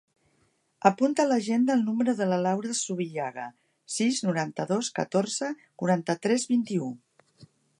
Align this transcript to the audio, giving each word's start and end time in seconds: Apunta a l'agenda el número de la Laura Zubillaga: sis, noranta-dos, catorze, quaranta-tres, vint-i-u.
Apunta 0.89 1.25
a 1.25 1.29
l'agenda 1.31 1.75
el 1.79 1.83
número 1.89 2.15
de 2.21 2.27
la 2.31 2.39
Laura 2.45 2.73
Zubillaga: 2.79 3.45
sis, 3.97 4.23
noranta-dos, 4.29 4.91
catorze, 5.01 5.51
quaranta-tres, 5.83 6.49
vint-i-u. 6.57 6.91